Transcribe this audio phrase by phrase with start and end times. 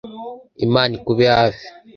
[0.65, 1.65] Imana Ikube hafi